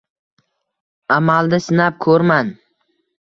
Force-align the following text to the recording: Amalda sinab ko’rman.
Amalda 1.17 1.59
sinab 1.67 1.99
ko’rman. 2.07 2.53